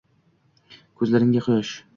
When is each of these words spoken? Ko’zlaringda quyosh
Ko’zlaringda 1.03 1.47
quyosh 1.51 1.79